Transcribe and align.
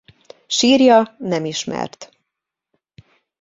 Sírja 0.47 1.15
nem 1.19 1.45
ismert. 1.45 2.09